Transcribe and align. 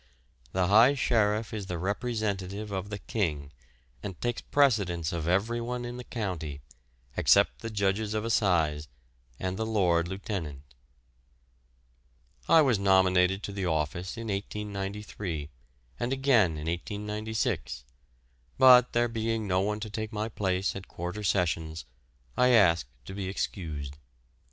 The 0.51 0.65
High 0.65 0.95
Sheriff 0.95 1.53
is 1.53 1.67
the 1.67 1.77
representative 1.77 2.71
of 2.71 2.89
the 2.89 2.97
King, 2.97 3.51
and 4.01 4.19
takes 4.19 4.41
precedence 4.41 5.13
of 5.13 5.27
everyone 5.27 5.85
in 5.85 5.97
the 5.97 6.03
county, 6.03 6.61
except 7.15 7.59
the 7.59 7.69
Judges 7.69 8.15
of 8.15 8.25
Assize 8.25 8.87
and 9.39 9.57
the 9.57 9.65
Lord 9.67 10.07
Lieutenant. 10.07 10.63
I 12.49 12.63
was 12.63 12.79
nominated 12.79 13.43
to 13.43 13.51
the 13.51 13.67
office 13.67 14.17
in 14.17 14.29
1893, 14.29 15.51
and 15.99 16.11
again 16.11 16.53
in 16.57 16.65
1896, 16.65 17.85
but, 18.57 18.93
there 18.93 19.07
being 19.07 19.45
no 19.45 19.61
one 19.61 19.79
to 19.81 19.89
take 19.91 20.11
my 20.11 20.27
place 20.29 20.75
at 20.75 20.87
Quarter 20.87 21.21
Sessions, 21.21 21.85
I 22.35 22.47
asked 22.47 22.89
to 23.05 23.13
be 23.13 23.27
excused. 23.29 23.97